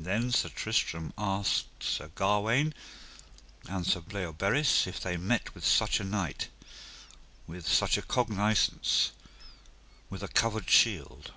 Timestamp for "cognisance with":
8.02-10.22